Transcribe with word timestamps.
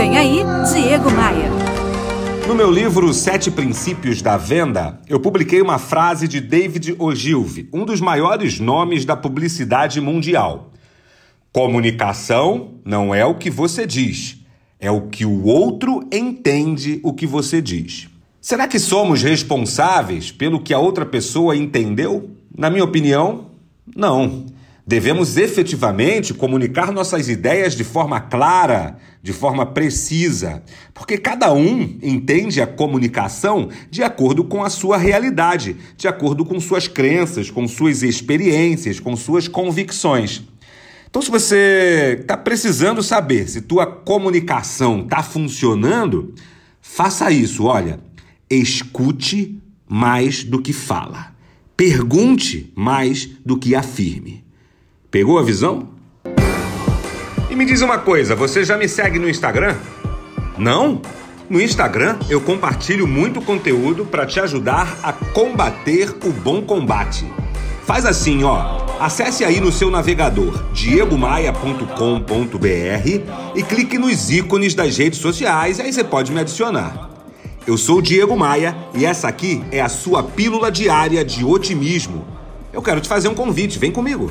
Vem 0.00 0.16
aí, 0.16 0.38
Diego 0.72 1.10
Maia. 1.10 1.50
No 2.48 2.54
meu 2.54 2.70
livro 2.70 3.12
Sete 3.12 3.50
Princípios 3.50 4.22
da 4.22 4.38
Venda, 4.38 4.98
eu 5.06 5.20
publiquei 5.20 5.60
uma 5.60 5.78
frase 5.78 6.26
de 6.26 6.40
David 6.40 6.96
Ogilvy, 6.98 7.68
um 7.70 7.84
dos 7.84 8.00
maiores 8.00 8.58
nomes 8.58 9.04
da 9.04 9.14
publicidade 9.14 10.00
mundial. 10.00 10.70
Comunicação 11.52 12.76
não 12.82 13.14
é 13.14 13.26
o 13.26 13.34
que 13.34 13.50
você 13.50 13.86
diz, 13.86 14.38
é 14.80 14.90
o 14.90 15.02
que 15.08 15.26
o 15.26 15.44
outro 15.44 16.08
entende 16.10 16.98
o 17.02 17.12
que 17.12 17.26
você 17.26 17.60
diz. 17.60 18.08
Será 18.40 18.66
que 18.66 18.78
somos 18.78 19.22
responsáveis 19.22 20.32
pelo 20.32 20.62
que 20.62 20.72
a 20.72 20.78
outra 20.78 21.04
pessoa 21.04 21.54
entendeu? 21.54 22.30
Na 22.56 22.70
minha 22.70 22.84
opinião, 22.84 23.48
não. 23.94 24.46
Devemos 24.90 25.36
efetivamente 25.36 26.34
comunicar 26.34 26.90
nossas 26.90 27.28
ideias 27.28 27.76
de 27.76 27.84
forma 27.84 28.18
clara, 28.18 28.98
de 29.22 29.32
forma 29.32 29.64
precisa, 29.64 30.64
porque 30.92 31.16
cada 31.16 31.52
um 31.52 31.96
entende 32.02 32.60
a 32.60 32.66
comunicação 32.66 33.68
de 33.88 34.02
acordo 34.02 34.42
com 34.42 34.64
a 34.64 34.68
sua 34.68 34.96
realidade, 34.96 35.76
de 35.96 36.08
acordo 36.08 36.44
com 36.44 36.58
suas 36.58 36.88
crenças, 36.88 37.52
com 37.52 37.68
suas 37.68 38.02
experiências, 38.02 38.98
com 38.98 39.14
suas 39.14 39.46
convicções. 39.46 40.42
Então, 41.08 41.22
se 41.22 41.30
você 41.30 42.18
está 42.20 42.36
precisando 42.36 43.00
saber 43.00 43.48
se 43.48 43.60
tua 43.60 43.86
comunicação 43.86 45.02
está 45.02 45.22
funcionando, 45.22 46.34
faça 46.80 47.30
isso. 47.30 47.62
Olha, 47.62 48.00
escute 48.50 49.56
mais 49.88 50.42
do 50.42 50.60
que 50.60 50.72
fala. 50.72 51.32
Pergunte 51.76 52.72
mais 52.74 53.30
do 53.46 53.56
que 53.56 53.76
afirme. 53.76 54.49
Pegou 55.10 55.40
a 55.40 55.42
visão? 55.42 55.88
E 57.50 57.56
me 57.56 57.64
diz 57.64 57.80
uma 57.80 57.98
coisa, 57.98 58.36
você 58.36 58.62
já 58.62 58.78
me 58.78 58.86
segue 58.86 59.18
no 59.18 59.28
Instagram? 59.28 59.74
Não? 60.56 61.02
No 61.48 61.60
Instagram 61.60 62.16
eu 62.28 62.40
compartilho 62.40 63.08
muito 63.08 63.42
conteúdo 63.42 64.04
para 64.04 64.24
te 64.24 64.38
ajudar 64.38 65.00
a 65.02 65.12
combater 65.12 66.16
o 66.24 66.30
bom 66.30 66.62
combate. 66.62 67.26
Faz 67.84 68.06
assim, 68.06 68.44
ó. 68.44 68.86
Acesse 69.00 69.44
aí 69.44 69.60
no 69.60 69.72
seu 69.72 69.90
navegador 69.90 70.62
diegomaia.com.br 70.72 73.56
e 73.56 73.62
clique 73.64 73.98
nos 73.98 74.30
ícones 74.30 74.76
das 74.76 74.96
redes 74.96 75.18
sociais, 75.18 75.80
e 75.80 75.82
aí 75.82 75.92
você 75.92 76.04
pode 76.04 76.30
me 76.30 76.38
adicionar. 76.38 77.10
Eu 77.66 77.76
sou 77.76 77.98
o 77.98 78.02
Diego 78.02 78.36
Maia 78.36 78.76
e 78.94 79.04
essa 79.04 79.26
aqui 79.26 79.60
é 79.72 79.80
a 79.80 79.88
sua 79.88 80.22
pílula 80.22 80.70
diária 80.70 81.24
de 81.24 81.44
otimismo. 81.44 82.24
Eu 82.72 82.80
quero 82.80 83.00
te 83.00 83.08
fazer 83.08 83.26
um 83.26 83.34
convite, 83.34 83.76
vem 83.76 83.90
comigo. 83.90 84.30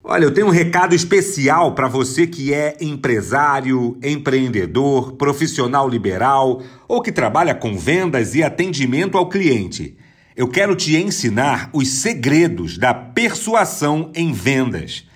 Olha, 0.13 0.25
eu 0.25 0.33
tenho 0.33 0.47
um 0.47 0.51
recado 0.51 0.93
especial 0.93 1.73
para 1.73 1.87
você 1.87 2.27
que 2.27 2.53
é 2.53 2.75
empresário, 2.81 3.97
empreendedor, 4.03 5.13
profissional 5.13 5.87
liberal 5.87 6.61
ou 6.85 7.01
que 7.01 7.13
trabalha 7.13 7.55
com 7.55 7.77
vendas 7.77 8.35
e 8.35 8.43
atendimento 8.43 9.17
ao 9.17 9.29
cliente. 9.29 9.95
Eu 10.35 10.49
quero 10.49 10.75
te 10.75 10.97
ensinar 10.97 11.69
os 11.71 11.87
segredos 11.87 12.77
da 12.77 12.93
persuasão 12.93 14.11
em 14.13 14.33
vendas. 14.33 15.07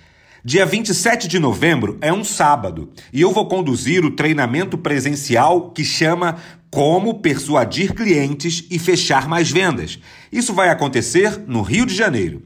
Dia 0.42 0.64
27 0.64 1.28
de 1.28 1.38
novembro 1.38 1.98
é 2.00 2.10
um 2.10 2.24
sábado 2.24 2.88
e 3.12 3.20
eu 3.20 3.32
vou 3.32 3.46
conduzir 3.46 4.02
o 4.02 4.12
treinamento 4.12 4.78
presencial 4.78 5.72
que 5.72 5.84
chama 5.84 6.36
Como 6.70 7.20
Persuadir 7.20 7.92
Clientes 7.92 8.64
e 8.70 8.78
Fechar 8.78 9.28
Mais 9.28 9.50
Vendas. 9.50 9.98
Isso 10.32 10.54
vai 10.54 10.70
acontecer 10.70 11.38
no 11.46 11.60
Rio 11.60 11.84
de 11.84 11.94
Janeiro. 11.94 12.40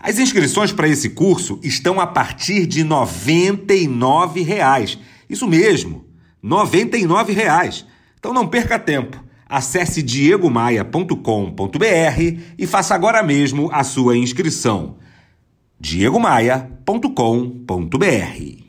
As 0.00 0.18
inscrições 0.18 0.72
para 0.72 0.88
esse 0.88 1.10
curso 1.10 1.58
estão 1.62 2.00
a 2.00 2.06
partir 2.06 2.66
de 2.66 2.84
99 2.84 4.42
reais. 4.42 4.98
Isso 5.28 5.46
mesmo, 5.46 6.06
99 6.42 7.32
reais. 7.32 7.84
Então 8.18 8.32
não 8.32 8.46
perca 8.46 8.78
tempo. 8.78 9.22
Acesse 9.48 10.02
diegomaia.com.br 10.02 11.16
e 12.58 12.66
faça 12.66 12.94
agora 12.94 13.22
mesmo 13.22 13.70
a 13.72 13.82
sua 13.82 14.16
inscrição 14.16 14.96
diegomaia.com.br 15.80 18.67